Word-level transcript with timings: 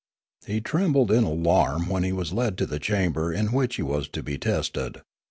He 0.47 0.61
trembled 0.61 1.11
in 1.11 1.23
alarm 1.23 1.87
when 1.87 2.01
he 2.01 2.11
was 2.11 2.33
led 2.33 2.57
to 2.57 2.65
the 2.65 2.79
chamber 2.79 3.31
in 3.31 3.51
which 3.51 3.75
he 3.75 3.83
was 3.83 4.07
to 4.07 4.23
be 4.23 4.39
tested. 4.39 5.01